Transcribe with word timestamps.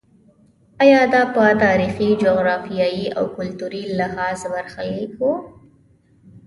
ایا 0.83 1.01
دا 1.13 1.21
په 1.33 1.43
تاریخي، 1.63 2.09
جغرافیایي 2.23 3.05
او 3.17 3.23
کلتوري 3.37 3.83
لحاظ 3.99 4.39
برخلیک 4.53 5.11
و. 5.19 5.21